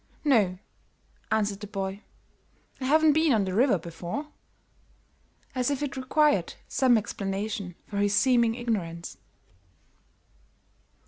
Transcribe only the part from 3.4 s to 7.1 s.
the river before." As if it required some